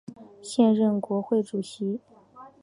[0.41, 1.99] 现任国会主席。